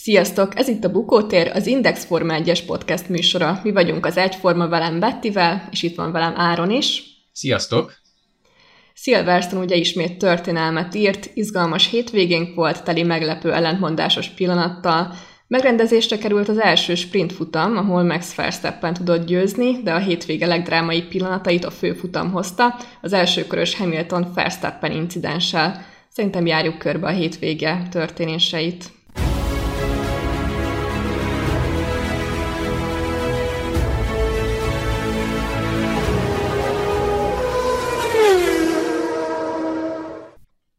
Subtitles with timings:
[0.00, 0.58] Sziasztok!
[0.58, 3.60] Ez itt a Bukótér, az Index Forma 1-es podcast műsora.
[3.62, 7.02] Mi vagyunk az Egyforma velem Bettivel, és itt van velem Áron is.
[7.32, 7.94] Sziasztok!
[8.94, 15.14] Silverstone ugye ismét történelmet írt, izgalmas hétvégénk volt, teli meglepő ellentmondásos pillanattal.
[15.46, 21.02] Megrendezésre került az első sprint futam, ahol Max Verstappen tudott győzni, de a hétvége legdrámai
[21.02, 25.84] pillanatait a főfutam hozta, az első körös Hamilton Verstappen incidenssel.
[26.08, 28.96] Szerintem járjuk körbe a hétvége történéseit.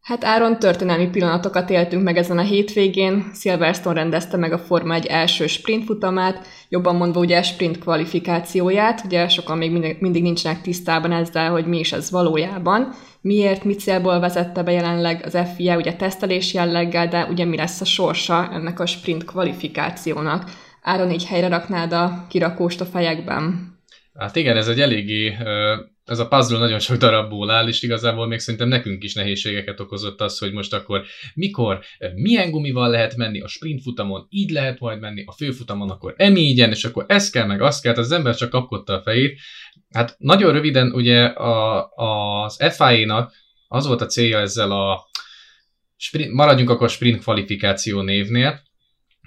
[0.10, 3.32] Hát Áron, történelmi pillanatokat éltünk meg ezen a hétvégén.
[3.34, 9.02] Silverstone rendezte meg a Forma egy első sprint futamát, jobban mondva ugye sprint kvalifikációját.
[9.06, 12.94] Ugye sokan még mindig, mindig nincsenek tisztában ezzel, hogy mi is ez valójában.
[13.22, 17.82] Miért, mit célból vezette be jelenleg az FIA, ugye tesztelés jelleggel, de ugye mi lesz
[17.82, 20.52] a sorsa ennek a sprint kvalifikációnak?
[20.82, 23.74] Áron, így helyre raknád a kirakóst a fejekben?
[24.18, 25.38] Hát igen, ez egy eléggé
[26.10, 30.22] ez a puzzle nagyon sok darabból áll, és igazából még szerintem nekünk is nehézségeket okozott
[30.22, 31.80] az, hogy most akkor mikor,
[32.16, 36.70] milyen gumival lehet menni, a sprint futamon így lehet majd menni, a főfutamon akkor emígyen,
[36.70, 39.40] és akkor ez kell, meg azt kell, az ember csak kapkodta a fejét.
[39.90, 41.86] Hát nagyon röviden ugye a,
[42.46, 43.34] az FIA-nak
[43.68, 45.08] az volt a célja ezzel a
[45.96, 48.68] sprint, maradjunk akkor sprint kvalifikáció névnél,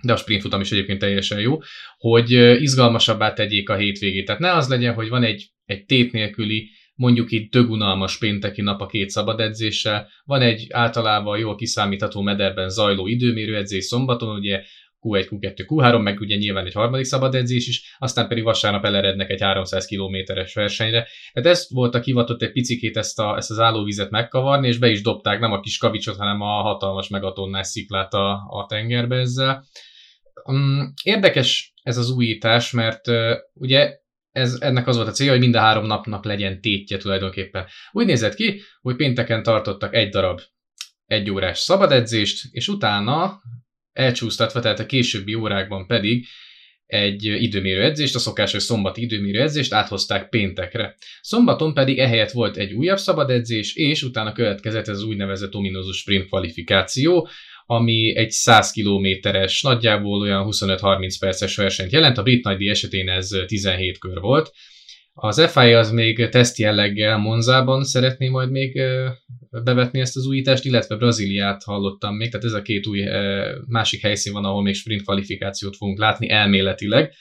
[0.02, 1.58] de a sprint futam is egyébként teljesen jó,
[1.98, 2.30] hogy
[2.62, 4.26] izgalmasabbá tegyék a hétvégét.
[4.26, 8.80] Tehát ne az legyen, hogy van egy egy tét nélküli, mondjuk itt dögunalmas pénteki nap
[8.80, 14.62] a két szabad edzéssel, van egy általában jól kiszámítható mederben zajló időmérő edzés szombaton, ugye
[15.02, 19.30] Q1, Q2, Q3, meg ugye nyilván egy harmadik szabad edzés is, aztán pedig vasárnap elerednek
[19.30, 21.06] egy 300 kilométeres versenyre.
[21.32, 24.88] Tehát ez volt a kivatott egy picikét ezt, a, ezt az állóvizet megkavarni, és be
[24.88, 29.64] is dobták nem a kis kavicsot, hanem a hatalmas megatonnás sziklát a, a tengerbe ezzel.
[30.44, 33.00] Um, érdekes ez az újítás, mert
[33.52, 37.66] ugye ez, ennek az volt a célja, hogy mind a három napnak legyen tétje tulajdonképpen.
[37.92, 40.40] Úgy nézett ki, hogy pénteken tartottak egy darab
[41.06, 43.40] egy órás szabad edzést, és utána
[43.92, 46.26] elcsúsztatva, tehát a későbbi órákban pedig
[46.86, 50.96] egy időmérő edzést, a szokásos szombati időmérő edzést áthozták péntekre.
[51.20, 55.98] Szombaton pedig ehelyett volt egy újabb szabad edzés, és utána következett ez az úgynevezett ominózus
[55.98, 57.28] sprint kvalifikáció,
[57.66, 63.28] ami egy 100 kilométeres, nagyjából olyan 25-30 perces versenyt jelent, a brit nagydíj esetén ez
[63.46, 64.52] 17 kör volt.
[65.14, 68.80] Az FI az még teszt jelleggel Monzában szeretné majd még
[69.50, 73.04] bevetni ezt az újítást, illetve Brazíliát hallottam még, tehát ez a két új
[73.66, 77.12] másik helyszín van, ahol még sprint kvalifikációt fogunk látni elméletileg.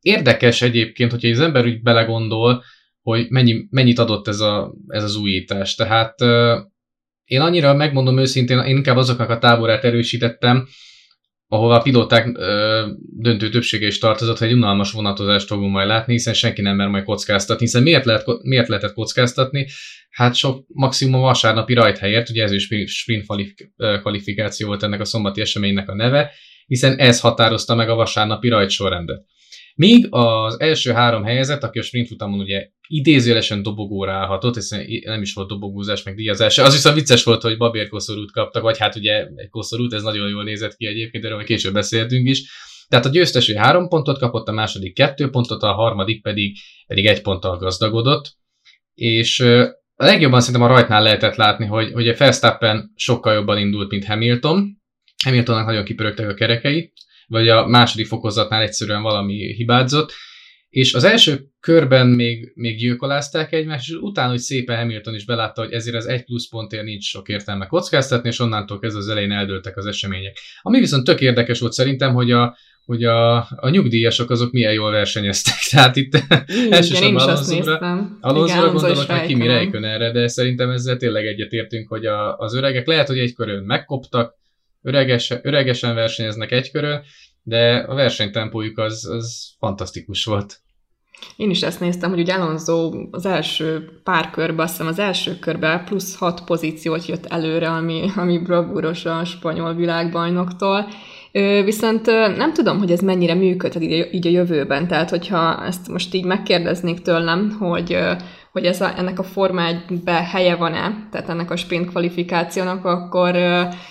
[0.00, 2.64] Érdekes egyébként, hogyha az ember úgy belegondol,
[3.02, 5.74] hogy mennyi, mennyit adott ez, a, ez az újítás.
[5.74, 6.14] Tehát
[7.26, 10.68] én annyira megmondom őszintén, én inkább azoknak a táborát erősítettem,
[11.48, 16.34] ahova a pilóták ö, döntő többsége is tartozott, hogy unalmas vonatozást fogunk majd látni, hiszen
[16.34, 17.64] senki nem mer majd kockáztatni.
[17.64, 19.66] Hiszen miért, lehet, miért lehetett kockáztatni?
[20.10, 23.26] Hát sok maximum vasárnapi rajt helyett, ugye ez is sprint
[24.00, 26.32] kvalifikáció volt ennek a szombati eseménynek a neve,
[26.66, 29.24] hiszen ez határozta meg a vasárnapi rajt sorrendet.
[29.76, 35.22] Míg az első három helyezett, aki a sprint futamon ugye idézőjelesen dobogóra állhatott, hiszen nem
[35.22, 36.58] is volt dobogózás, meg díjazás.
[36.58, 40.28] Az viszont vicces volt, hogy babér koszorút kaptak, vagy hát ugye egy koszorút, ez nagyon
[40.28, 42.50] jól nézett ki egyébként, erről majd később beszéltünk is.
[42.88, 46.56] Tehát a győztes három pontot kapott, a második kettő pontot, a harmadik pedig,
[46.86, 48.36] pedig egy ponttal gazdagodott.
[48.94, 49.40] És
[49.94, 54.04] a legjobban szerintem a rajtnál lehetett látni, hogy, hogy a Verstappen sokkal jobban indult, mint
[54.04, 54.82] Hamilton.
[55.24, 56.92] Hamiltonnak nagyon kipörögtek a kerekei,
[57.26, 60.12] vagy a második fokozatnál egyszerűen valami hibázott,
[60.68, 65.62] és az első körben még, még gyilkolázták egymást, és utána, hogy szépen Hamilton is belátta,
[65.62, 69.32] hogy ezért az egy plusz pontért nincs sok értelme kockáztatni, és onnantól kezdve az elején
[69.32, 70.38] eldőltek az események.
[70.62, 74.90] Ami viszont tök érdekes volt szerintem, hogy a, hogy a, a nyugdíjasok azok milyen jól
[74.90, 75.54] versenyeztek.
[75.70, 77.78] Tehát itt Igen, elsősorban Alonso-ra,
[78.20, 83.06] Alonso gondolok, hogy Kimi erre, de szerintem ezzel tényleg egyetértünk, hogy a, az öregek lehet,
[83.06, 84.34] hogy egy körön megkoptak,
[84.86, 87.02] öregesen, öregesen versenyeznek egy körön,
[87.42, 90.60] de a versenytempójuk az, az fantasztikus volt.
[91.36, 95.38] Én is ezt néztem, hogy ugye Alonso az első pár körben, azt hiszem az első
[95.38, 100.88] körben plusz hat pozíciót jött előre, ami, ami bravúros a spanyol világbajnoktól.
[101.64, 102.06] Viszont
[102.36, 103.82] nem tudom, hogy ez mennyire működhet
[104.12, 104.88] így a jövőben.
[104.88, 107.98] Tehát, hogyha ezt most így megkérdeznék tőlem, hogy
[108.56, 113.34] hogy ez a, ennek a Forma 1 helye van-e, tehát ennek a sprint kvalifikációnak, akkor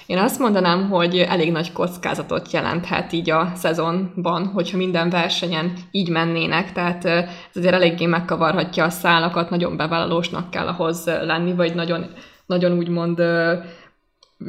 [0.05, 6.09] én azt mondanám, hogy elég nagy kockázatot jelenthet így a szezonban, hogyha minden versenyen így
[6.09, 12.05] mennének, tehát ez azért eléggé megkavarhatja a szálakat, nagyon bevállalósnak kell ahhoz lenni, vagy nagyon,
[12.45, 13.21] nagyon úgymond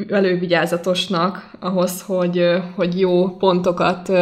[0.08, 4.12] elővigyázatosnak ahhoz, hogy, hogy jó pontokat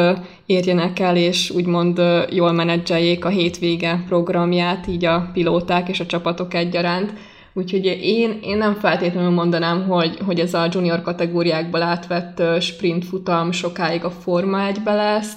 [0.47, 2.01] érjenek el, és úgymond
[2.31, 7.13] jól menedzseljék a hétvége programját, így a pilóták és a csapatok egyaránt.
[7.53, 13.53] Úgyhogy én, én nem feltétlenül mondanám, hogy, hogy ez a junior kategóriákból átvett sprint futam
[13.53, 15.33] sokáig a Forma 1 lesz,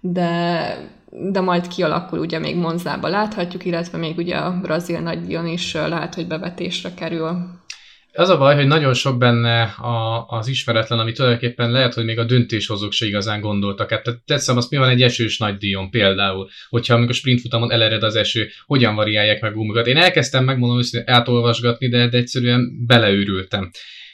[0.00, 0.76] de,
[1.10, 6.14] de majd kialakul, ugye még Monzába láthatjuk, illetve még ugye a brazil nagydíjon is lehet,
[6.14, 7.62] hogy bevetésre kerül.
[8.16, 12.18] Az a baj, hogy nagyon sok benne a, az ismeretlen, ami tulajdonképpen lehet, hogy még
[12.18, 13.90] a döntéshozók se igazán gondoltak.
[13.90, 18.48] Hát teszem azt, mi van egy esős díjon például, hogyha amikor sprintfutamon elered az eső,
[18.66, 19.86] hogyan variálják meg gumikat.
[19.86, 23.70] Én elkezdtem megmondom hogy átolvasgatni, de, de egyszerűen beleőrültem.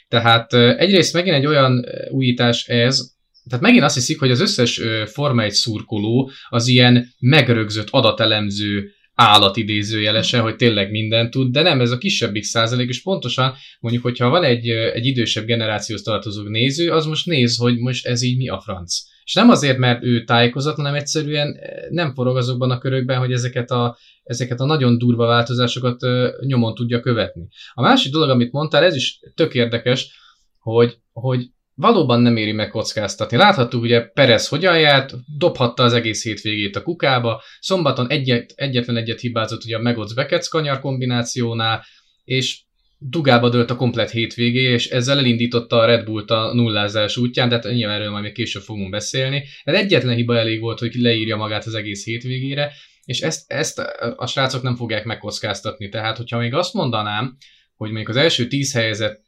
[0.07, 3.11] Tehát egyrészt megint egy olyan újítás ez,
[3.49, 8.91] tehát megint azt hiszik, hogy az összes Forma 1 szurkoló az ilyen megrögzött adatelemző
[9.21, 14.03] állat idézőjelese, hogy tényleg mindent tud, de nem, ez a kisebbik százalék, és pontosan mondjuk,
[14.03, 18.37] hogyha van egy, egy idősebb generációhoz tartozó néző, az most néz, hogy most ez így
[18.37, 18.95] mi a franc.
[19.23, 21.55] És nem azért, mert ő tájékozatlan, hanem egyszerűen
[21.89, 25.99] nem forog azokban a körökben, hogy ezeket a, ezeket a nagyon durva változásokat
[26.45, 27.47] nyomon tudja követni.
[27.73, 30.19] A másik dolog, amit mondtál, ez is tök érdekes,
[30.59, 31.49] hogy, hogy
[31.81, 33.37] valóban nem éri meg kockáztatni.
[33.37, 39.19] Láthattuk ugye Perez hogyan járt, dobhatta az egész hétvégét a kukába, szombaton egyet, egyetlen egyet
[39.19, 41.85] hibázott ugye a Megoc Beckett kanyar kombinációnál,
[42.23, 42.61] és
[42.97, 47.55] dugába dőlt a komplet hétvégé, és ezzel elindította a Red Bullt a nullázás útján, de
[47.55, 49.43] hát nyilván erről majd még később fogunk beszélni.
[49.63, 52.71] Ez egyetlen hiba elég volt, hogy leírja magát az egész hétvégére,
[53.05, 53.79] és ezt, ezt
[54.15, 55.89] a srácok nem fogják megkockáztatni.
[55.89, 57.37] Tehát, hogyha még azt mondanám,
[57.75, 59.23] hogy mondjuk az első tíz helyezett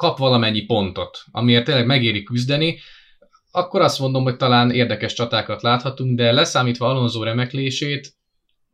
[0.00, 2.78] kap valamennyi pontot, amiért tényleg megéri küzdeni,
[3.50, 8.12] akkor azt mondom, hogy talán érdekes csatákat láthatunk, de leszámítva Alonso remeklését,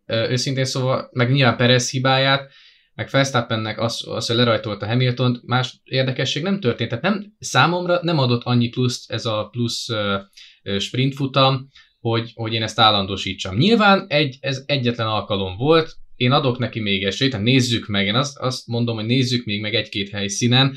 [0.07, 2.51] őszintén szóval, meg nyilván Perez hibáját,
[2.95, 6.89] meg Verstappennek az, az, hogy lerajtolta Hamilton, más érdekesség nem történt.
[6.89, 9.87] Tehát nem, számomra nem adott annyi plusz ez a plusz
[10.79, 11.69] sprintfutam,
[12.01, 13.57] hogy, hogy én ezt állandósítsam.
[13.57, 18.39] Nyilván egy, ez egyetlen alkalom volt, én adok neki még esélyt, nézzük meg, én azt,
[18.39, 20.77] azt mondom, hogy nézzük még meg egy-két helyszínen,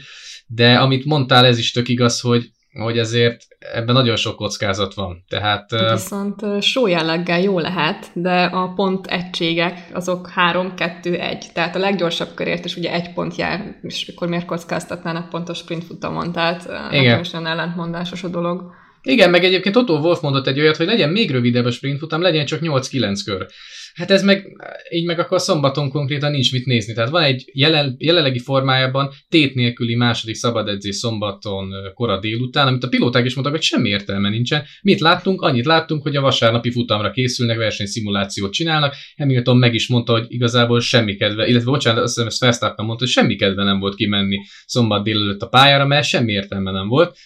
[0.51, 5.23] de amit mondtál, ez is tök igaz, hogy, hogy ezért ebben nagyon sok kockázat van.
[5.27, 12.33] Tehát, Viszont só jelleggel jó lehet, de a pont egységek azok 3-2-1, tehát a leggyorsabb
[12.33, 17.19] körért is ugye egy pont jár, és akkor miért kockáztatnának pontos sprint futamon, tehát Igen.
[17.19, 18.77] is ellentmondásos a dolog.
[19.03, 22.21] Igen, meg egyébként Otto Wolf mondott egy olyat, hogy legyen még rövidebb a sprint futam,
[22.21, 23.47] legyen csak 8-9 kör.
[23.93, 24.45] Hát ez meg,
[24.89, 26.93] így meg akkor szombaton konkrétan nincs mit nézni.
[26.93, 32.87] Tehát van egy jelen, jelenlegi formájában tét nélküli második szabadedzés szombaton kora délután, amit a
[32.87, 34.63] pilóták is mondtak, hogy semmi értelme nincsen.
[34.81, 35.41] Mit láttunk?
[35.41, 38.95] Annyit láttunk, hogy a vasárnapi futamra készülnek, versenyszimulációt csinálnak.
[39.17, 43.03] Hamilton meg is mondta, hogy igazából semmi kedve, illetve bocsánat, azt hiszem, ezt Verstappen mondta,
[43.03, 47.17] hogy semmi kedve nem volt kimenni szombat délelőtt a pályára, mert semmi értelme nem volt.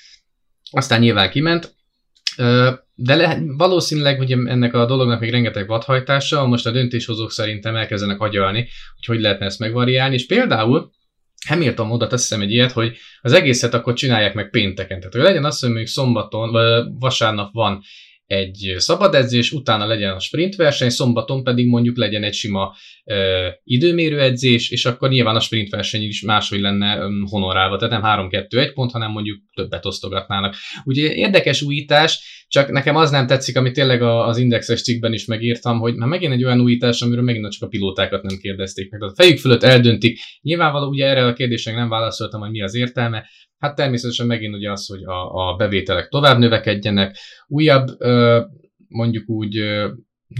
[0.75, 1.75] Aztán nyilván kiment,
[2.95, 8.21] de le, valószínűleg ugye ennek a dolognak még rengeteg vadhajtása, most a döntéshozók szerintem elkezdenek
[8.21, 8.59] agyalni,
[8.95, 10.91] hogy hogy lehetne ezt megvariálni, és például
[11.47, 14.97] Hamilton oda teszem egy ilyet, hogy az egészet akkor csinálják meg pénteken.
[14.97, 17.83] Tehát, hogy legyen az, hogy még szombaton, vagy vasárnap van
[18.25, 23.47] egy szabad edzés, utána legyen a sprint verseny, szombaton pedig mondjuk legyen egy sima ö,
[23.63, 26.97] időmérő edzés, és akkor nyilván a sprint verseny is máshogy lenne
[27.29, 30.55] honorálva, tehát nem 3-2-1 pont, hanem mondjuk többet osztogatnának.
[30.83, 35.79] Ugye érdekes újítás, csak nekem az nem tetszik, amit tényleg az indexes cikkben is megírtam,
[35.79, 38.99] hogy már megint egy olyan újítás, amiről megint csak a pilótákat nem kérdezték meg.
[38.99, 40.19] Tehát a fejük fölött eldöntik.
[40.41, 43.25] Nyilvánvaló, ugye erre a kérdésre nem válaszoltam, hogy mi az értelme,
[43.57, 47.17] Hát természetesen megint ugye az, hogy a, a bevételek tovább növekedjenek,
[47.47, 47.87] újabb
[48.87, 49.63] mondjuk úgy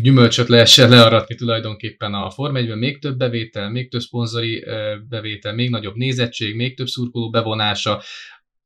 [0.01, 4.65] gyümölcsöt lehessen learatni tulajdonképpen a Form 1 még több bevétel, még több szponzori
[5.10, 8.01] bevétel, még nagyobb nézettség, még több szurkoló bevonása,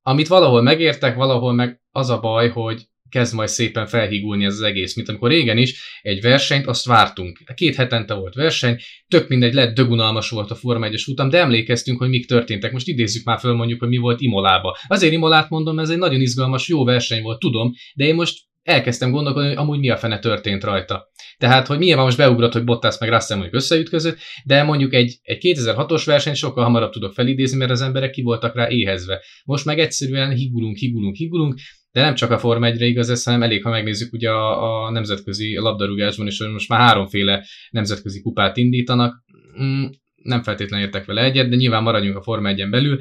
[0.01, 4.61] amit valahol megértek, valahol meg az a baj, hogy kezd majd szépen felhígulni ez az
[4.61, 7.39] egész, mint amikor régen is egy versenyt, azt vártunk.
[7.53, 11.99] Két hetente volt verseny, tök mindegy, lett dögunalmas volt a Forma 1-es utam, de emlékeztünk,
[11.99, 12.71] hogy mik történtek.
[12.71, 14.77] Most idézzük már föl mondjuk, hogy mi volt Imolába.
[14.87, 19.11] Azért Imolát mondom, ez egy nagyon izgalmas, jó verseny volt, tudom, de én most elkezdtem
[19.11, 21.11] gondolkodni, hogy amúgy mi a fene történt rajta.
[21.37, 25.57] Tehát, hogy nyilván most beugrott, hogy Bottas meg Russell mondjuk összeütközött, de mondjuk egy, egy
[25.57, 29.23] 2006-os verseny sokkal hamarabb tudok felidézni, mert az emberek ki voltak rá éhezve.
[29.45, 31.59] Most meg egyszerűen higulunk, higulunk, higulunk,
[31.91, 34.91] de nem csak a Forma 1 igaz ez, hanem elég, ha megnézzük ugye a, a
[34.91, 39.23] nemzetközi labdarúgásban is, hogy most már háromféle nemzetközi kupát indítanak.
[39.61, 42.99] Mm, nem feltétlenül értek vele egyet, de nyilván maradjunk a Forma 1 belül.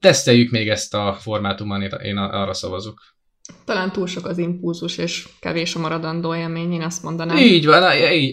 [0.00, 3.16] Teszteljük még ezt a formátumon, én arra szavazok.
[3.64, 7.36] Talán túl sok az impulzus, és kevés a maradandó élmény, én azt mondanám.
[7.36, 7.82] Így van,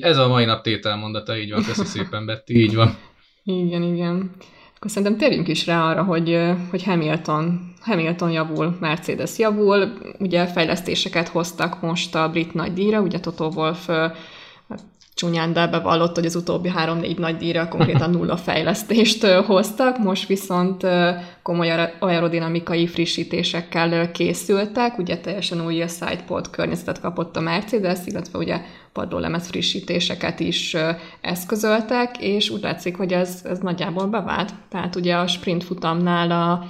[0.02, 2.98] ez a mai nap tételmondata, így van, köszi szépen, Betty, így van.
[3.44, 4.32] Igen, igen.
[4.76, 9.94] Akkor szerintem térjünk is rá arra, hogy, hogy Hamilton, Hamilton javul, Mercedes javul.
[10.20, 13.90] Ugye fejlesztéseket hoztak most a brit nagydíjra, ugye Toto Wolff
[15.16, 20.88] csúnyán, de bevallott, hogy az utóbbi három-négy nagy díjra konkrétan nulla fejlesztést hoztak, most viszont
[21.42, 28.62] komoly aerodinamikai frissítésekkel készültek, ugye teljesen új sidepod környezetet kapott a Mercedes, illetve ugye
[28.94, 30.76] padlólemez frissítéseket is
[31.22, 34.54] eszközöltek, és úgy látszik, hogy ez, ez nagyjából bevált.
[34.70, 36.66] Tehát ugye a sprint futamnál a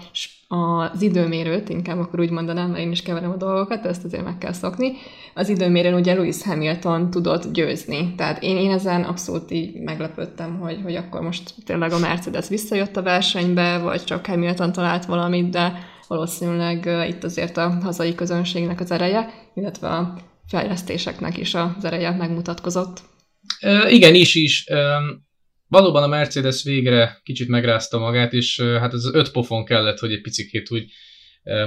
[0.48, 4.38] az időmérőt, inkább akkor úgy mondanám, mert én is keverem a dolgokat, ezt azért meg
[4.38, 4.92] kell szokni.
[5.34, 8.14] Az időmérőn ugye Lewis Hamilton tudott győzni.
[8.16, 12.98] Tehát én, én ezen abszolút így meglepődtem, hogy, hogy akkor most tényleg a Mercedes visszajött
[12.98, 15.74] a versenybe, vagy csak Hamilton talált valamit, de
[16.08, 23.02] valószínűleg itt azért a hazai közönségnek az ereje, illetve a fejlesztéseknek is az ereje megmutatkozott.
[23.62, 24.68] Uh, igen, is is.
[24.70, 25.25] Um
[25.76, 30.22] valóban a Mercedes végre kicsit megrázta magát, és hát az öt pofon kellett, hogy egy
[30.22, 30.86] picit úgy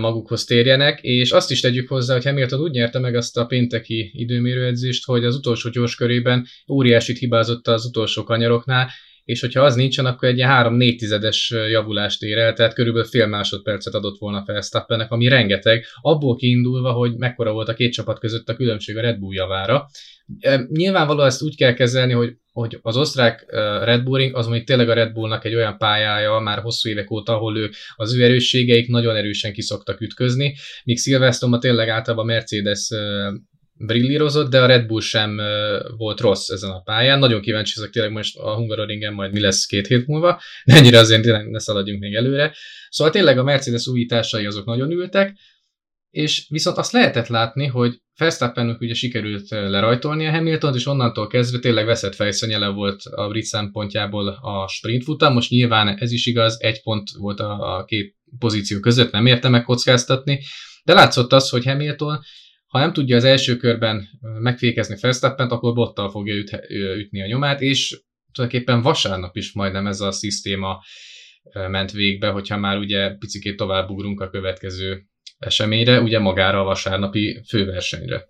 [0.01, 4.11] magukhoz térjenek, és azt is tegyük hozzá, hogy Hamilton úgy nyerte meg azt a pénteki
[4.15, 8.91] időmérőedzést, hogy az utolsó gyors körében óriásit hibázott az utolsó kanyaroknál,
[9.25, 13.27] és hogyha az nincsen, akkor egy ilyen 3-4 tizedes javulást ér el, tehát körülbelül fél
[13.27, 18.49] másodpercet adott volna Verstappennek, ami rengeteg, abból kiindulva, hogy mekkora volt a két csapat között
[18.49, 19.89] a különbség a Red Bull javára.
[20.69, 23.45] Nyilvánvalóan ezt úgy kell kezelni, hogy, hogy az osztrák
[23.83, 27.35] Red Bulling az mondjuk tényleg a Red Bullnak egy olyan pályája már hosszú évek óta,
[27.35, 32.89] ahol ő, az ő erősségeik nagyon erősen kiszoktak ütközni, míg Silverstone tényleg általában Mercedes
[33.73, 35.41] brillírozott, de a Red Bull sem
[35.97, 37.19] volt rossz ezen a pályán.
[37.19, 40.99] Nagyon kíváncsi ezek tényleg most a Hungaroringen majd mi lesz két hét múlva, de ennyire
[40.99, 42.55] azért tényleg ne szaladjunk még előre.
[42.89, 45.39] Szóval tényleg a Mercedes újításai azok nagyon ültek,
[46.19, 51.59] és viszont azt lehetett látni, hogy Verstappennek ugye sikerült lerajtolni a Hamilton, és onnantól kezdve
[51.59, 55.33] tényleg veszett fejszennyele volt a brit szempontjából a sprint futam.
[55.33, 59.49] Most nyilván ez is igaz, egy pont volt a, a két pozíció között, nem érte
[59.49, 60.41] meg kockáztatni,
[60.85, 62.21] de látszott az, hogy Hamilton
[62.67, 66.59] ha nem tudja az első körben megfékezni Verstappent, akkor bottal fogja üt,
[66.99, 68.01] ütni a nyomát, és
[68.33, 70.83] tulajdonképpen vasárnap is majdnem ez a szisztéma
[71.53, 75.08] ment végbe, hogyha már ugye picikét tovább ugrunk a következő
[75.39, 78.29] eseményre, ugye magára a vasárnapi főversenyre.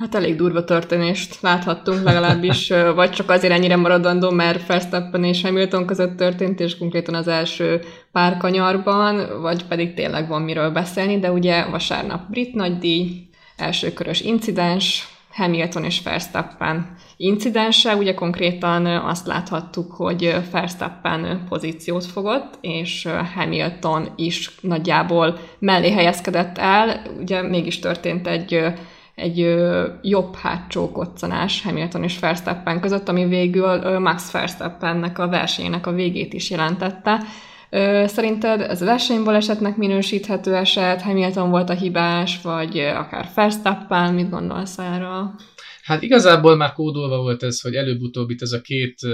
[0.00, 5.86] Hát elég durva történést láthattunk legalábbis, vagy csak azért ennyire maradandó, mert Verstappen és Hamilton
[5.86, 7.80] között történt, és konkrétan az első
[8.12, 15.08] pár kanyarban, vagy pedig tényleg van miről beszélni, de ugye vasárnap brit nagydíj, elsőkörös incidens,
[15.32, 24.60] Hamilton és Verstappen incidense, ugye konkrétan azt láthattuk, hogy Verstappen pozíciót fogott, és Hamilton is
[24.60, 28.72] nagyjából mellé helyezkedett el, ugye mégis történt egy
[29.14, 29.56] egy
[30.02, 36.32] jobb hátsó koccanás Hamilton és Verstappen között, ami végül Max Verstappennek a versenyének a végét
[36.32, 37.22] is jelentette.
[38.06, 45.34] Szerinted ez versenybalesetnek minősíthető eset, Hamilton volt a hibás, vagy akár Verstappen, mit gondolsz erről?
[45.82, 49.12] Hát igazából már kódolva volt ez, hogy előbb-utóbb itt ez a két uh,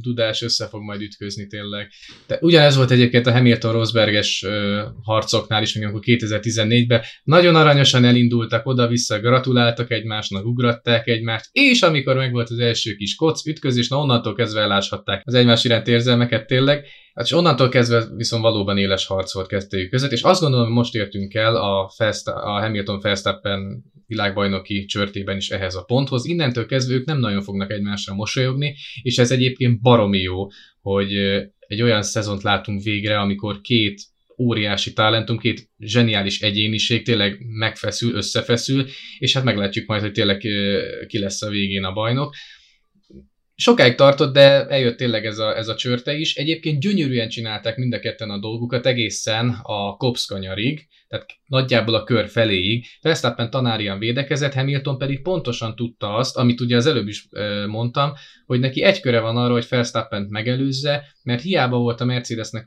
[0.00, 1.88] dudás össze fog majd ütközni tényleg.
[2.26, 9.20] De ugyanez volt egyébként a Hamilton-Rosberges uh, harcoknál is, amikor 2014-ben nagyon aranyosan elindultak oda-vissza,
[9.20, 14.34] gratuláltak egymásnak, ugratták egymást, és amikor meg volt az első kis koc ütközés, na onnantól
[14.34, 19.34] kezdve eláshatták az egymás iránt érzelmeket tényleg, Hát és onnantól kezdve viszont valóban éles harc
[19.34, 23.84] volt kettőjük között, és azt gondolom, hogy most értünk el a, Fest, a Hamilton Verstappen
[24.06, 26.26] világbajnoki csörtében is ehhez a ponthoz.
[26.26, 30.46] Innentől kezdve ők nem nagyon fognak egymásra mosolyogni, és ez egyébként baromi jó,
[30.80, 31.12] hogy
[31.58, 34.02] egy olyan szezont látunk végre, amikor két
[34.38, 38.86] óriási talentum, két zseniális egyéniség tényleg megfeszül, összefeszül,
[39.18, 40.38] és hát meglátjuk majd, hogy tényleg
[41.06, 42.34] ki lesz a végén a bajnok.
[43.58, 46.34] Sokáig tartott, de eljött tényleg ez a, ez a csörte is.
[46.34, 52.28] Egyébként gyönyörűen csinálták mind a ketten a dolgukat egészen a kopszkanyarig, tehát nagyjából a kör
[52.28, 52.86] feléig.
[53.00, 57.28] Verstappen tanárian védekezett, Hamilton pedig pontosan tudta azt, amit ugye az előbb is
[57.66, 58.12] mondtam,
[58.46, 62.64] hogy neki egy köre van arra, hogy Verstappent megelőzze, mert hiába volt a Mercedesnek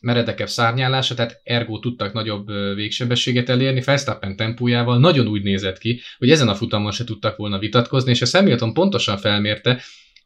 [0.00, 6.30] meredekebb szárnyálása, tehát ergo tudtak nagyobb végsebességet elérni, Verstappen tempójával nagyon úgy nézett ki, hogy
[6.30, 9.82] ezen a futamon se tudtak volna vitatkozni, és a Hamilton pontosan felmérte,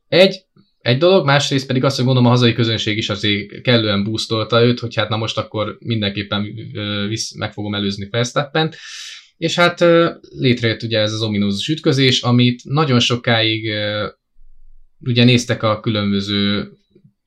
[0.08, 0.44] egy,
[0.80, 4.80] egy dolog, másrészt pedig azt, hogy mondom, a hazai közönség is azért kellően boostolta őt,
[4.80, 6.54] hogy hát na most akkor mindenképpen
[7.08, 8.76] visz, meg fogom előzni Verstappent,
[9.36, 9.84] és hát
[10.38, 13.72] létrejött ugye ez az ominózus ütközés, amit nagyon sokáig
[15.00, 16.72] ugye néztek a különböző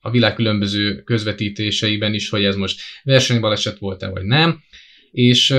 [0.04, 4.62] a világ különböző közvetítéseiben is, hogy ez most versenybaleset volt-e vagy nem,
[5.10, 5.50] és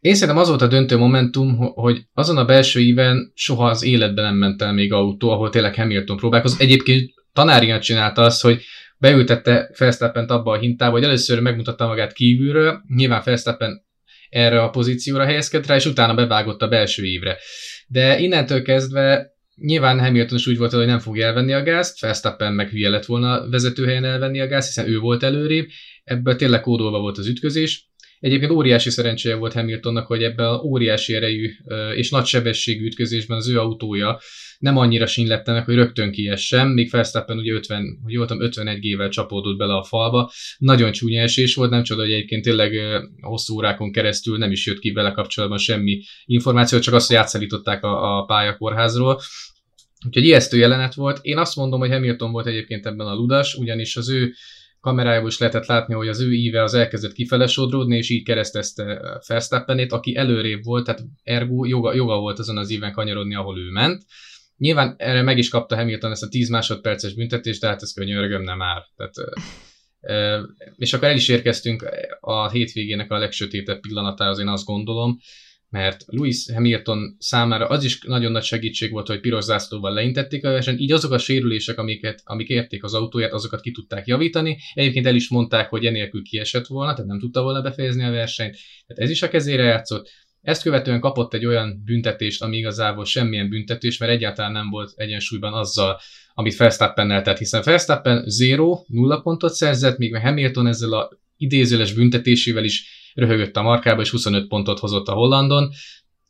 [0.00, 4.24] én szerintem az volt a döntő momentum, hogy azon a belső íven soha az életben
[4.24, 6.60] nem ment el még autó, ahol tényleg Hamilton próbálkozott.
[6.60, 8.62] Egyébként tanárian csinálta azt, hogy
[8.98, 13.84] beültette Felsztappent abba a hintába, hogy először megmutatta magát kívülről, nyilván Felsztappen
[14.28, 17.38] erre a pozícióra helyezkedett rá, és utána bevágott a belső évre.
[17.86, 22.52] De innentől kezdve nyilván Hamilton is úgy volt, hogy nem fogja elvenni a gázt, Felsztappen
[22.52, 25.68] meg hülye lett volna vezetőhelyen elvenni a gázt, hiszen ő volt előrébb,
[26.04, 27.91] ebből tényleg kódolva volt az ütközés,
[28.22, 31.50] Egyébként óriási szerencséje volt Hamiltonnak, hogy ebben a óriási erejű
[31.94, 34.20] és nagy sebességű ütközésben az ő autója
[34.58, 39.08] nem annyira sinlette meg, hogy rögtön kiessen, még Verstappen ugye 50, hogy voltam 51 gével
[39.08, 40.30] csapódott bele a falba.
[40.58, 42.72] Nagyon csúnya esés volt, nem csoda, hogy egyébként tényleg
[43.20, 47.84] hosszú órákon keresztül nem is jött ki vele kapcsolatban semmi információ, csak azt, hogy átszállították
[47.84, 49.20] a, a pályakorházról.
[50.06, 51.18] Úgyhogy ijesztő jelenet volt.
[51.22, 54.34] Én azt mondom, hogy Hamilton volt egyébként ebben a ludas, ugyanis az ő
[54.82, 59.00] kamerájából is lehetett látni, hogy az ő íve az elkezdett kifele sodródni, és így keresztezte
[59.26, 63.70] Verstappenét, aki előrébb volt, tehát ergo joga, joga volt azon az íven kanyarodni, ahol ő
[63.70, 64.02] ment.
[64.56, 68.42] Nyilván erre meg is kapta Hamilton ezt a 10 másodperces büntetést, de hát ez könyörgöm
[68.42, 68.82] nem már.
[68.96, 69.14] Tehát,
[70.76, 71.84] és akkor el is érkeztünk
[72.20, 75.18] a hétvégének a legsötétebb pillanatához, én azt gondolom,
[75.72, 80.50] mert Louis Hamilton számára az is nagyon nagy segítség volt, hogy piros zászlóval leintették a
[80.50, 84.58] versenyt, így azok a sérülések, amiket, amik érték az autóját, azokat ki tudták javítani.
[84.74, 88.56] Egyébként el is mondták, hogy enélkül kiesett volna, tehát nem tudta volna befejezni a versenyt.
[88.86, 90.10] Tehát ez is a kezére játszott.
[90.40, 95.52] Ezt követően kapott egy olyan büntetést, ami igazából semmilyen büntetés, mert egyáltalán nem volt egyensúlyban
[95.52, 96.00] azzal,
[96.34, 102.64] amit Verstappennel tett, hiszen Verstappen 0, 0 pontot szerzett, míg Hamilton ezzel a idézőles büntetésével
[102.64, 105.70] is röhögött a markába, és 25 pontot hozott a Hollandon,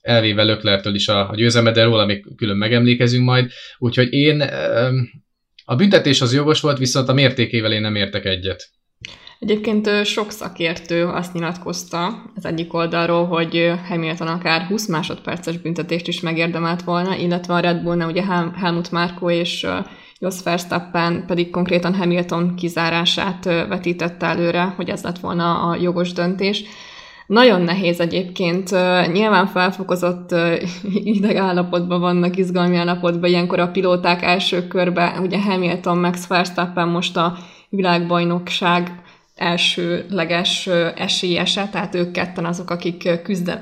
[0.00, 3.50] elvéve Löklertől is a, a győzelmet, de külön megemlékezünk majd.
[3.78, 4.40] Úgyhogy én
[5.64, 8.70] a büntetés az jogos volt, viszont a mértékével én nem értek egyet.
[9.38, 16.20] Egyébként sok szakértő azt nyilatkozta az egyik oldalról, hogy Hamilton akár 20 másodperces büntetést is
[16.20, 18.24] megérdemelt volna, illetve a Red Bullnál ugye
[18.54, 19.66] Helmut Márko és
[20.22, 26.64] Jos Verstappen pedig konkrétan Hamilton kizárását vetítette előre, hogy ez lett volna a jogos döntés.
[27.26, 28.70] Nagyon nehéz egyébként,
[29.12, 30.34] nyilván felfokozott
[31.18, 37.16] ideg állapotban vannak, izgalmi állapotban, ilyenkor a pilóták első körben, ugye Hamilton, Max Verstappen most
[37.16, 37.36] a
[37.68, 39.02] világbajnokság
[39.36, 43.08] elsőleges esélyese, tehát ők ketten azok, akik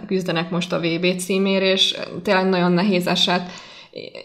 [0.07, 3.51] küzdenek most a VB címér, és tényleg nagyon nehéz eset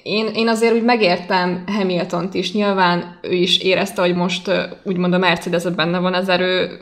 [0.03, 4.51] én, én azért úgy megértem Hamilton-t is, nyilván ő is érezte, hogy most
[4.83, 6.79] úgymond a mercedes benne van az erő,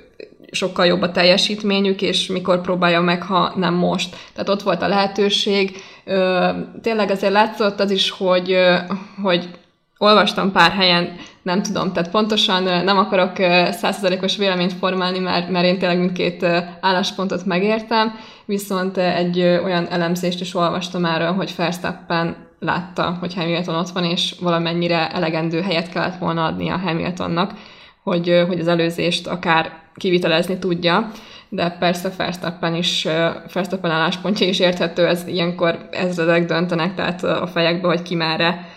[0.51, 4.15] sokkal jobb a teljesítményük, és mikor próbálja meg, ha nem most.
[4.33, 5.77] Tehát ott volt a lehetőség.
[6.81, 8.57] Tényleg azért látszott az is, hogy,
[9.21, 9.49] hogy
[9.97, 13.35] olvastam pár helyen, nem tudom, tehát pontosan nem akarok
[13.71, 16.45] százszerzalékos véleményt formálni, mert, mert én tényleg mindkét
[16.81, 18.15] álláspontot megértem,
[18.45, 24.35] viszont egy olyan elemzést is olvastam erről, hogy Verstappen látta, hogy Hamilton ott van, és
[24.39, 27.51] valamennyire elegendő helyet kellett volna adni a Hamiltonnak,
[28.03, 31.11] hogy, hogy az előzést akár kivitelezni tudja,
[31.49, 33.07] de persze Verstappen is,
[33.53, 38.67] Verstappen álláspontja is érthető, ez ilyenkor ezredek döntenek, tehát a fejekbe, hogy ki merre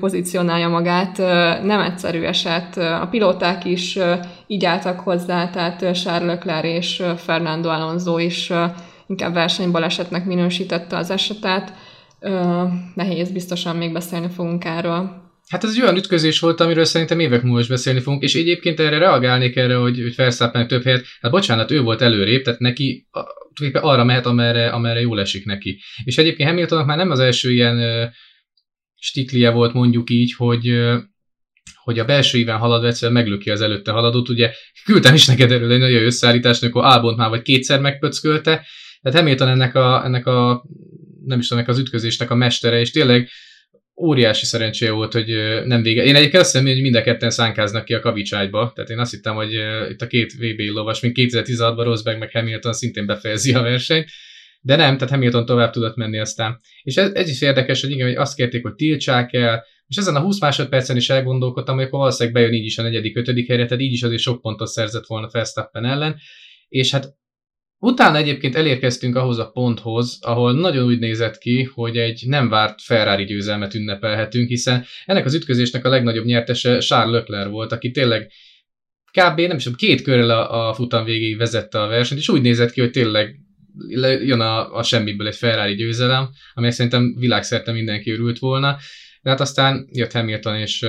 [0.00, 1.16] pozícionálja magát.
[1.62, 2.76] Nem egyszerű eset.
[2.76, 3.98] A pilóták is
[4.46, 8.52] így álltak hozzá, tehát Charles Leclerc és Fernando Alonso is
[9.06, 11.72] inkább versenybalesetnek minősítette az esetet
[12.94, 15.24] nehéz, biztosan még beszélni fogunk erről.
[15.48, 18.80] Hát ez egy olyan ütközés volt, amiről szerintem évek múlva is beszélni fogunk, és egyébként
[18.80, 23.08] erre reagálnék erre, hogy, hogy Verstappen több helyet, hát bocsánat, ő volt előrébb, tehát neki
[23.72, 25.80] arra mehet, amerre, amerre jól esik neki.
[26.04, 28.12] És egyébként Hamiltonnak már nem az első ilyen uh,
[28.94, 30.94] stiklie volt mondjuk így, hogy
[31.86, 34.52] hogy a belső íven haladva egyszerűen meglöki az előtte haladót, ugye
[34.84, 38.66] küldtem is neked erről egy nagyon összeállítást, amikor Albont már vagy kétszer megpöckölte,
[39.02, 40.64] tehát Hamilton ennek a, ennek a
[41.26, 43.28] nem is tudom, az ütközésnek a mestere, és tényleg
[44.00, 45.26] óriási szerencséje volt, hogy
[45.64, 46.04] nem vége.
[46.04, 49.10] Én egyébként azt hiszem, hogy mind a ketten szánkáznak ki a kavicságyba, tehát én azt
[49.10, 49.52] hittem, hogy
[49.90, 54.08] itt a két VB lovas, mint 2016-ban Rosberg meg Hamilton szintén befejezi a versenyt,
[54.60, 56.60] de nem, tehát Hamilton tovább tudott menni aztán.
[56.82, 60.16] És ez, ez is érdekes, hogy igen, hogy azt kérték, hogy tiltsák el, és ezen
[60.16, 63.64] a 20 másodpercen is elgondolkodtam, hogy akkor valószínűleg bejön így is a negyedik, ötödik helyre,
[63.64, 66.16] tehát így is azért sok pontot szerzett volna Verstappen ellen,
[66.68, 67.14] és hát
[67.86, 72.82] Utána egyébként elérkeztünk ahhoz a ponthoz, ahol nagyon úgy nézett ki, hogy egy nem várt
[72.82, 78.30] Ferrari győzelmet ünnepelhetünk, hiszen ennek az ütközésnek a legnagyobb nyertese Charles Leclerc volt, aki tényleg
[79.10, 79.40] kb.
[79.40, 82.70] nem is tudom, két körrel a, a futam végéig vezette a versenyt, és úgy nézett
[82.70, 83.40] ki, hogy tényleg
[84.22, 88.76] jön a, a semmiből egy Ferrari győzelem, amely szerintem világszerte mindenki örült volna.
[89.22, 90.86] De hát aztán jött Hamilton, és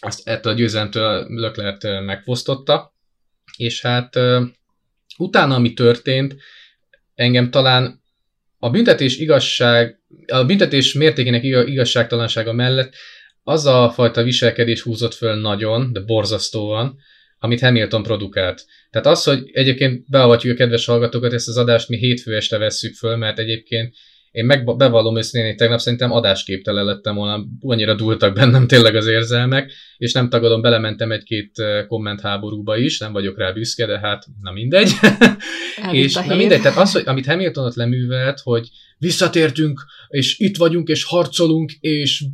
[0.00, 2.94] azt ettől a győzelemtől Leclerc megfosztotta,
[3.56, 4.18] és hát
[5.18, 6.36] utána, ami történt,
[7.14, 8.02] engem talán
[8.58, 12.94] a büntetés igazság, a büntetés mértékének igazságtalansága mellett
[13.42, 16.98] az a fajta viselkedés húzott föl nagyon, de borzasztóan,
[17.38, 18.64] amit Hamilton produkált.
[18.90, 22.94] Tehát az, hogy egyébként beavatjuk a kedves hallgatókat, ezt az adást mi hétfő este vesszük
[22.94, 23.94] föl, mert egyébként
[24.34, 29.06] én meg bevallom őszintén, hogy tegnap szerintem adásképtelen lettem volna, annyira dúltak bennem tényleg az
[29.06, 31.50] érzelmek, és nem tagadom, belementem egy-két
[31.88, 34.90] kommentháborúba is, nem vagyok rá büszke, de hát na mindegy.
[35.92, 38.68] és na mindegy, tehát az, hogy, amit Hamilton ott leművelt, hogy
[38.98, 42.24] visszatértünk, és itt vagyunk, és harcolunk, és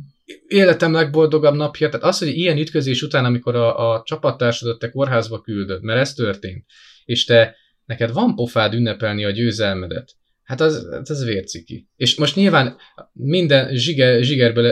[0.47, 5.41] életem legboldogabb napja, tehát az, hogy ilyen ütközés után, amikor a, a csapattársadat te kórházba
[5.41, 6.65] küldött, mert ez történt,
[7.05, 10.15] és te neked van pofád ünnepelni a győzelmedet,
[10.51, 11.87] Hát az, hát az vérciki.
[11.95, 12.77] És most nyilván
[13.13, 14.71] minden zsiger, zsigerből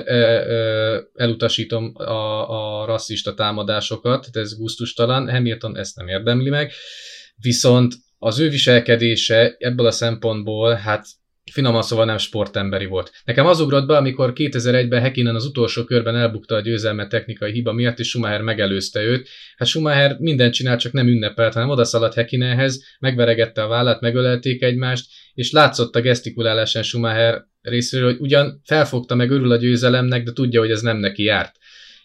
[1.16, 6.72] elutasítom a, a rasszista támadásokat, ez gusztustalan, Hamilton ezt nem érdemli meg,
[7.36, 11.06] viszont az ő viselkedése ebből a szempontból, hát
[11.52, 13.12] finoman szóval nem sportemberi volt.
[13.26, 17.74] Nekem az ugrott be, amikor 2001-ben Hekinen az utolsó körben elbukta a győzelmet technikai hiba
[17.74, 19.30] miatt, és Schumacher megelőzte őt.
[19.58, 25.06] Hát Schumacher mindent csinált, csak nem ünnepelt, hanem odaszaladt Hekinenhez, megveregette a vállát, megölelték egymást,
[25.40, 30.60] és látszott a gesztikulálásán Schumacher részéről, hogy ugyan felfogta meg örül a győzelemnek, de tudja,
[30.60, 31.56] hogy ez nem neki járt.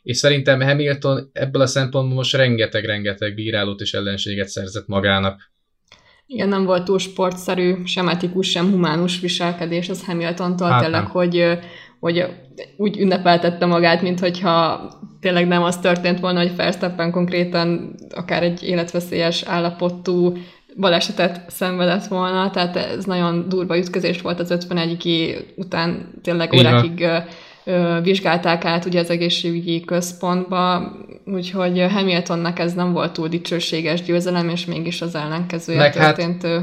[0.03, 5.53] És szerintem Hamilton ebből a szempontból most rengeteg-rengeteg bírálót és ellenséget szerzett magának.
[6.27, 11.59] Igen, nem volt túl sportszerű, sem etikus, sem humánus viselkedés az Hamiltontól, hát tényleg, hogy,
[12.01, 12.25] hogy
[12.77, 14.89] úgy ünnepeltette magát, mint hogyha
[15.21, 20.37] tényleg nem az történt volna, hogy Verstappen konkrétan akár egy életveszélyes állapotú
[20.77, 27.07] balesetet szenvedett volna, tehát ez nagyon durva ütközés volt az 51 után tényleg órákig
[28.03, 30.93] vizsgálták át ugye az egészségügyi központba,
[31.25, 36.43] úgyhogy Hamiltonnak ez nem volt túl dicsőséges győzelem, és mégis az ellenkezője meg hát- történt.
[36.43, 36.63] Hát,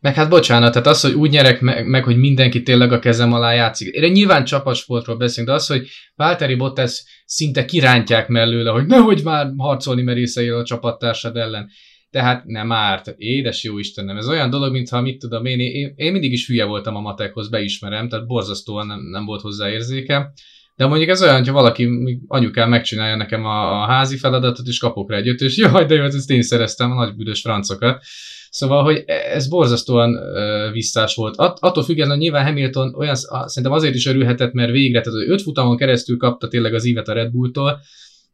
[0.00, 3.32] meg hát bocsánat, tehát az, hogy úgy nyerek meg, meg, hogy mindenki tényleg a kezem
[3.32, 3.94] alá játszik.
[3.94, 9.46] Én nyilván csapatsportról beszélünk, de az, hogy Valtteri Bottas szinte kirántják mellőle, hogy nehogy már
[9.56, 11.70] harcolni merészeil a csapattársad ellen
[12.10, 13.14] tehát nem árt.
[13.16, 16.64] Édes jó Istenem, ez olyan dolog, mintha mit tudom én, én, én mindig is hülye
[16.64, 20.32] voltam a matekhoz, beismerem, tehát borzasztóan nem, nem volt hozzá érzékem.
[20.76, 21.88] De mondjuk ez olyan, hogyha valaki,
[22.26, 26.02] anyukám megcsinálja nekem a, a házi feladatot, és kapok rá egy ötös, jaj, de jó,
[26.02, 28.02] hát ezt én szereztem, a nagy büdös francokat.
[28.50, 31.36] Szóval, hogy ez borzasztóan uh, visszás volt.
[31.36, 35.42] At, attól függetlenül nyilván Hamilton olyan, szerintem azért is örülhetett, mert végre, tehát az öt
[35.42, 37.80] futamon keresztül kapta tényleg az ívet a Red Bulltól,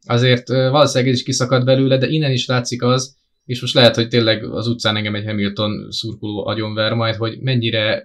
[0.06, 4.09] azért uh, valószínűleg is kiszakadt belőle, de innen is látszik az, és most lehet, hogy
[4.09, 8.02] tényleg az utcán engem egy Hamilton szurkoló agyonver majd, hogy mennyire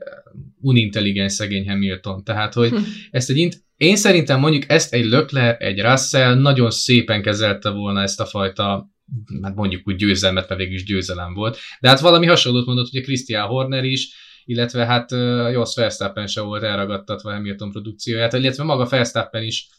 [0.60, 2.24] unintelligens szegény Hamilton.
[2.24, 2.78] Tehát, hogy hm.
[3.12, 8.02] ezt egy int- én szerintem mondjuk ezt egy Lökler, egy Russell nagyon szépen kezelte volna
[8.02, 8.90] ezt a fajta
[9.42, 11.58] hát mondjuk úgy győzelmet, mert végül is győzelem volt.
[11.80, 14.10] De hát valami hasonlót mondott hogy a Christian Horner is,
[14.46, 19.70] illetve hát uh, Jos Verstappen se volt elragadtatva Hamilton produkcióját, illetve maga Verstappen is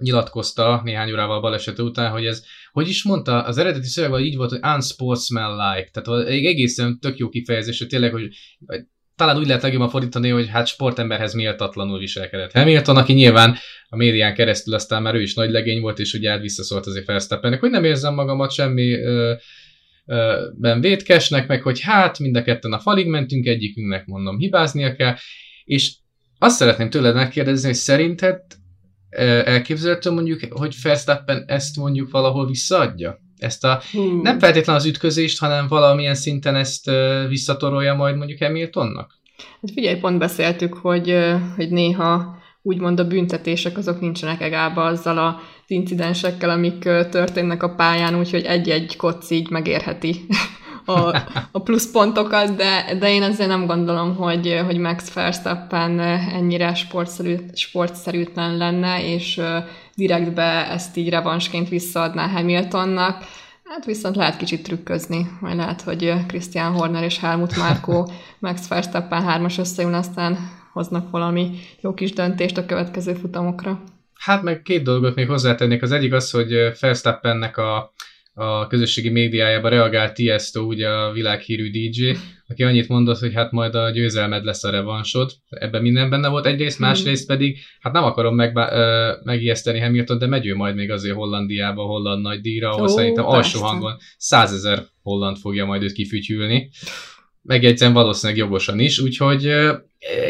[0.00, 4.50] nyilatkozta néhány órával balesete után, hogy ez, hogy is mondta, az eredeti szövegben így volt,
[4.50, 8.28] hogy unsportsmanlike, tehát egy egészen tök jó kifejezés, hogy tényleg, hogy
[9.16, 12.52] talán úgy lehet legjobban fordítani, hogy hát sportemberhez méltatlanul viselkedett.
[12.52, 13.56] Hamilton, aki nyilván
[13.88, 17.06] a médián keresztül aztán már ő is nagy legény volt, és ugye hát visszaszólt azért
[17.06, 19.34] Verstappennek, hogy nem érzem magamat semmi ö,
[20.06, 24.94] ö, ben vétkesnek, meg hogy hát mind a ketten a falig mentünk, egyikünknek mondom hibáznia
[24.94, 25.14] kell,
[25.64, 25.94] és
[26.38, 28.40] azt szeretném tőled megkérdezni, hogy szerinted
[29.44, 33.18] elképzelhető mondjuk, hogy Verstappen ezt mondjuk valahol visszaadja?
[33.38, 34.20] Ezt a, hmm.
[34.20, 36.90] nem feltétlenül az ütközést, hanem valamilyen szinten ezt
[37.28, 39.20] visszatorolja majd mondjuk Hamiltonnak?
[39.60, 41.16] Hát figyelj, pont beszéltük, hogy,
[41.56, 45.34] hogy néha úgymond a büntetések azok nincsenek egába azzal az
[45.66, 46.78] incidensekkel, amik
[47.10, 50.26] történnek a pályán, úgyhogy egy-egy kocc így megérheti
[50.84, 51.16] a,
[51.50, 58.56] a pluszpontokat, de, de én azért nem gondolom, hogy, hogy Max Verstappen ennyire sportszerű, sportszerűtlen
[58.56, 59.40] lenne, és
[59.94, 63.24] direktbe ezt így revansként visszaadná Hamiltonnak.
[63.64, 69.22] Hát viszont lehet kicsit trükközni, majd lehet, hogy Christian Horner és Helmut Márkó Max Verstappen
[69.22, 70.38] hármas összeül, aztán
[70.72, 73.82] hoznak valami jó kis döntést a következő futamokra.
[74.18, 75.82] Hát meg két dolgot még hozzátennék.
[75.82, 77.92] Az egyik az, hogy Verstappennek a
[78.34, 82.12] a közösségi médiájában reagált Tiesto, ugye a világhírű DJ,
[82.46, 85.30] aki annyit mondott, hogy hát majd a győzelmed lesz a revansod.
[85.48, 86.86] Ebben minden benne volt egyrészt, hmm.
[86.86, 91.14] másrészt pedig, hát nem akarom meg, ö, megijeszteni Hamilton, de megy ő majd még azért
[91.14, 93.36] Hollandiába, holland nagy díjra, ahol Ó, szerintem persze.
[93.36, 96.70] alsó hangon százezer holland fogja majd őt kifütyülni.
[97.42, 99.52] Megjegyzem valószínűleg jogosan is, úgyhogy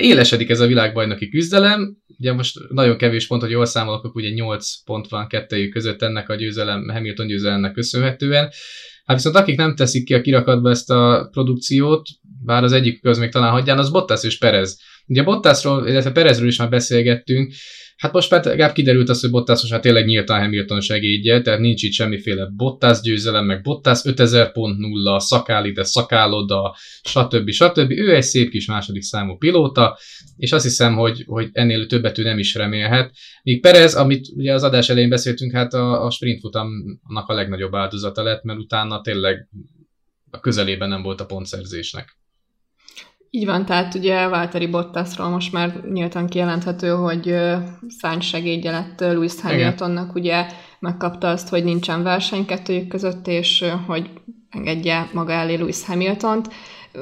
[0.01, 4.83] élesedik ez a világbajnoki küzdelem, ugye most nagyon kevés pont, hogy jól számolok, ugye 8
[4.85, 8.51] pont van kettőjük között ennek a győzelem, Hamilton győzelemnek köszönhetően.
[9.05, 12.09] Hát viszont akik nem teszik ki a kirakatba ezt a produkciót,
[12.45, 14.79] bár az egyik köz még talán hagyján, az Bottas és Perez.
[15.07, 17.53] Ugye Bottasról, illetve Perezről is már beszélgettünk,
[18.03, 21.61] Hát most már legalább kiderült az, hogy Bottas most már tényleg nyíltan Hamilton segédje, tehát
[21.61, 27.51] nincs itt semmiféle Bottas győzelem, meg Bottas 5000.0, szakál ide, szakál oda, stb.
[27.51, 27.91] stb.
[27.91, 29.99] Ő egy szép kis második számú pilóta,
[30.37, 33.13] és azt hiszem, hogy, hogy ennél többet ő nem is remélhet.
[33.43, 37.75] Míg Perez, amit ugye az adás elején beszéltünk, hát a, a sprint futamnak a legnagyobb
[37.75, 39.49] áldozata lett, mert utána tényleg
[40.31, 42.22] a közelében nem volt a pontszerzésnek.
[43.35, 47.35] Így van, tehát ugye Valtteri Bottasról most már nyíltan kijelenthető, hogy
[48.01, 50.47] Sainz segédje lett Lewis Hamiltonnak, ugye
[50.79, 54.11] megkapta azt, hogy nincsen verseny kettőjük között, és hogy
[54.51, 56.49] engedje maga elé Lewis Hamiltont.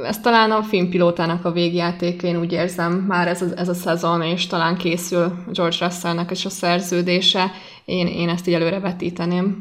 [0.05, 4.23] Ez talán a filmpilótának a végjáték, én úgy érzem már ez a, ez a szezon,
[4.23, 7.51] és talán készül George Russellnek is a szerződése.
[7.85, 9.59] Én, én ezt így előre vetíteném.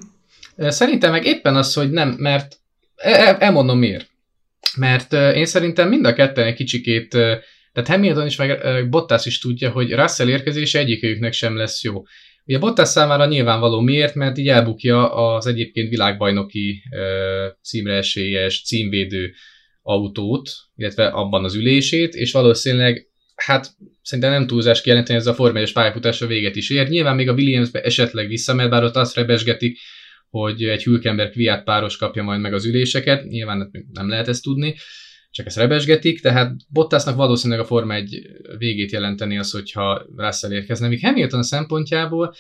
[0.58, 2.60] Szerintem meg éppen az, hogy nem, mert
[3.40, 4.10] elmondom miért
[4.78, 7.10] mert én szerintem mind a ketten egy kicsikét,
[7.72, 12.02] tehát Hamilton is, meg Bottas is tudja, hogy Russell érkezése egyikőjüknek sem lesz jó.
[12.46, 16.82] Ugye Bottas számára nyilvánvaló miért, mert így elbukja az egyébként világbajnoki
[17.62, 19.32] címre esélyes, címvédő
[19.82, 23.68] autót, illetve abban az ülését, és valószínűleg hát
[24.02, 26.88] szerintem nem túlzás kijelenteni, ez a Forma 1 pályafutása véget is ér.
[26.88, 29.78] Nyilván még a Williamsbe esetleg visszamegy, bár ott azt rebesgetik,
[30.30, 34.76] hogy egy Hülkenberg Kviat páros kapja majd meg az üléseket, nyilván nem lehet ezt tudni,
[35.32, 38.22] csak ezt rebesgetik, tehát Bottasnak valószínűleg a Forma egy
[38.58, 40.88] végét jelenteni az, hogyha Russell érkezne.
[40.88, 42.34] Míg Hamilton szempontjából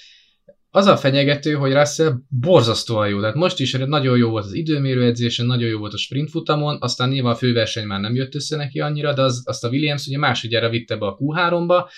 [0.71, 3.19] az a fenyegető, hogy Russell borzasztóan jó.
[3.19, 6.77] Tehát most is nagyon jó volt az időmérő edzésen, nagyon jó volt a sprint futamon,
[6.81, 10.07] aztán nyilván a főverseny már nem jött össze neki annyira, de az, azt a Williams
[10.07, 11.89] ugye másodjára vitte be a Q3-ba,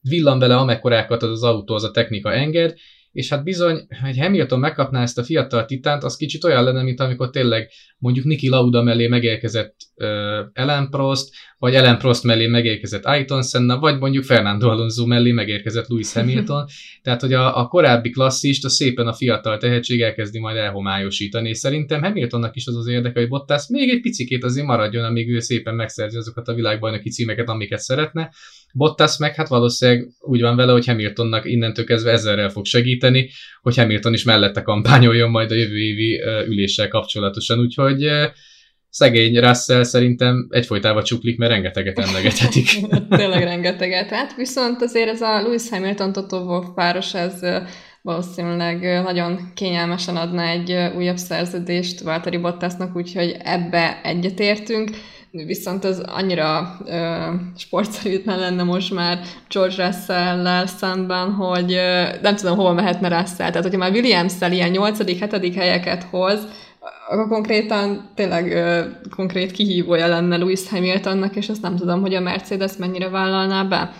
[0.00, 2.78] villan bele amekkorákat az, az autó, az a technika enged,
[3.18, 7.00] és hát bizony, hogy Hamilton megkapná ezt a fiatal titánt, az kicsit olyan lenne, mint
[7.00, 10.06] amikor tényleg mondjuk Niki Lauda mellé megérkezett uh,
[10.52, 11.28] Ellen Prost,
[11.58, 16.64] vagy Ellen Prost mellé megérkezett Ayrton Senna, vagy mondjuk Fernando Alonso mellé megérkezett Lewis Hamilton.
[17.02, 21.58] Tehát, hogy a, a korábbi klasszist a szépen a fiatal tehetség elkezdi majd elhomályosítani, és
[21.58, 25.38] szerintem Hamiltonnak is az az érdeke, hogy Bottas még egy picikét azért maradjon, amíg ő
[25.38, 28.30] szépen megszerzi azokat a világbajnoki címeket, amiket szeretne.
[28.72, 33.30] Bottas meg hát valószínűleg úgy van vele, hogy Hamiltonnak innentől kezdve ezerrel fog segíteni,
[33.62, 38.08] hogy Hamilton is mellette kampányoljon majd a jövő évi üléssel kapcsolatosan, úgyhogy
[38.90, 42.68] szegény Russell szerintem egyfolytában csuklik, mert rengeteget emlegethetik.
[43.16, 44.10] Tényleg rengeteget.
[44.10, 47.40] Hát viszont azért ez a Lewis Hamilton Toto Wolff páros, ez
[48.02, 54.90] valószínűleg nagyon kényelmesen adna egy újabb szerződést Valtteri Bottasnak, úgyhogy ebbe egyetértünk
[55.30, 57.16] viszont az annyira ö,
[57.56, 63.36] sportszerűtlen lenne most már George russell szemben, hogy ö, nem tudom, hol mehetne Russell.
[63.50, 65.52] Tehát, hogyha már Williams-szel ilyen 8.-7.
[65.56, 66.46] helyeket hoz,
[67.08, 68.80] akkor konkrétan tényleg ö,
[69.16, 73.92] konkrét kihívója lenne Lewis Hamiltonnak, és azt nem tudom, hogy a Mercedes mennyire vállalná be.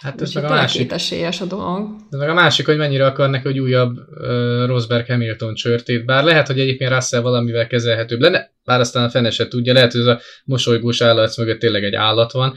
[0.00, 0.92] Hát ez meg a másik.
[0.92, 1.96] esélyes a dolog.
[2.10, 6.04] De meg a másik, hogy mennyire akar neki, hogy újabb uh, Rosberg Hamilton csörtét.
[6.04, 9.72] Bár lehet, hogy egyébként Russell valamivel kezelhetőbb lenne, bár aztán a fene se tudja.
[9.72, 12.54] Lehet, hogy ez a mosolygós állat mögött tényleg egy állat van.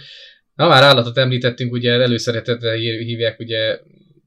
[0.56, 3.80] Na már állatot említettünk, ugye előszeretetre hívják ugye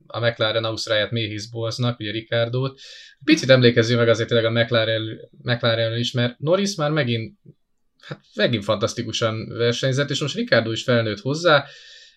[0.06, 2.80] a McLaren Ausztráját Méhis Bolznak, ugye Ricardót.
[3.24, 5.02] Picit emlékezzünk meg azért tényleg a McLaren,
[5.42, 7.38] McLaren is, mert Norris már megint
[8.00, 11.64] hát megint fantasztikusan versenyzett, és most Ricardo is felnőtt hozzá,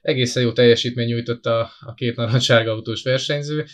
[0.06, 3.66] egészen jó teljesítmény nyújtott a, a két narancssárga autós versenyző.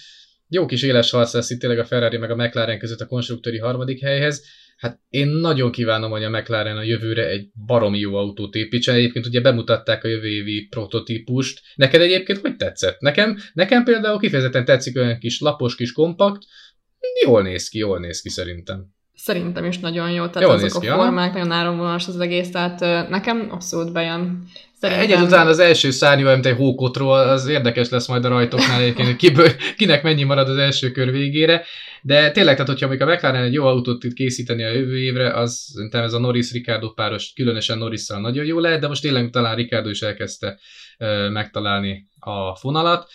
[0.47, 3.57] Jó kis éles harc lesz itt tényleg a Ferrari meg a McLaren között a konstruktőri
[3.57, 4.45] harmadik helyhez.
[4.77, 8.95] Hát én nagyon kívánom, hogy a McLaren a jövőre egy baromi jó autót építsen.
[8.95, 11.61] Egyébként ugye bemutatták a jövő évi prototípust.
[11.75, 12.99] Neked egyébként hogy tetszett?
[12.99, 16.41] Nekem, nekem például kifejezetten tetszik olyan kis lapos, kis kompakt.
[17.25, 18.85] Jól néz ki, jól néz ki szerintem.
[19.13, 21.37] Szerintem is nagyon jó, tehát Jól azok a ki, formák, aha.
[21.37, 24.43] nagyon áramvonalas az egész, tehát nekem abszolút bejön.
[24.81, 25.05] Szerintem...
[25.05, 29.49] Egyed után az első szárnyú, egy hókotról, az érdekes lesz majd a rajtoknál egyébként, kiből,
[29.77, 31.65] kinek mennyi marad az első kör végére.
[32.01, 35.33] De tényleg, tehát hogyha még a McLaren egy jó autót tud készíteni a jövő évre,
[35.33, 39.55] az szerintem ez a Norris-Ricardo páros, különösen norris nagyon jó lehet, de most tényleg talán
[39.55, 40.59] Ricardo is elkezdte
[40.99, 43.09] uh, megtalálni a fonalat.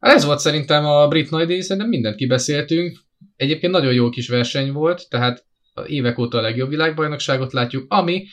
[0.00, 2.98] Hát ez volt szerintem a brit nagy szerintem mindent kibeszéltünk.
[3.36, 5.44] Egyébként nagyon jó kis verseny volt, tehát
[5.86, 8.26] évek óta a legjobb világbajnokságot látjuk, ami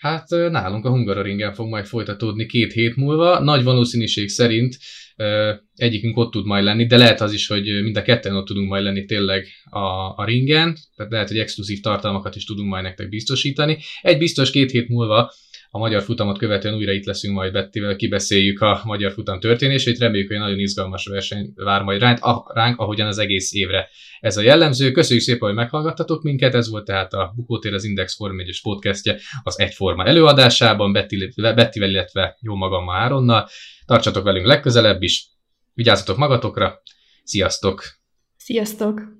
[0.00, 3.40] hát nálunk a Hungaroringen fog majd folytatódni két hét múlva.
[3.40, 4.78] Nagy valószínűség szerint
[5.74, 8.68] egyikünk ott tud majd lenni, de lehet az is, hogy mind a ketten ott tudunk
[8.68, 9.78] majd lenni tényleg a,
[10.16, 13.78] a ringen, tehát lehet, hogy exkluzív tartalmakat is tudunk majd nektek biztosítani.
[14.00, 15.32] Egy biztos két hét múlva
[15.72, 19.98] a magyar futamot követően újra itt leszünk majd Bettivel, kibeszéljük a magyar futam történését.
[19.98, 22.18] Reméljük, hogy nagyon izgalmas verseny vár majd ránk,
[22.54, 23.88] ránk, ahogyan az egész évre
[24.20, 24.90] ez a jellemző.
[24.90, 29.18] Köszönjük szépen, hogy meghallgattatok minket, ez volt tehát a Bukótér az Index Form 1 podcastje
[29.42, 33.48] az Egyforma előadásában, Bettivel, illetve jó magam Áronnal.
[33.86, 35.26] Tartsatok velünk legközelebb is,
[35.74, 36.82] vigyázzatok magatokra,
[37.22, 37.82] sziasztok!
[38.36, 39.19] Sziasztok!